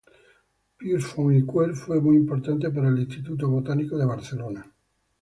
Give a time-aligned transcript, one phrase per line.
[0.83, 4.71] Pius Font i Quer fue muy importante para el Instituto Botánico de Barcelona.